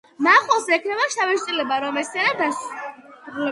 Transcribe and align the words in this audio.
მნახველს 0.27 0.69
ექმნება 0.77 1.05
შთაბეჭდილება, 1.17 1.79
რომ 1.85 2.01
ეს 2.05 2.11
სცენა 2.13 2.35
დაუსრულებელია. 2.43 3.49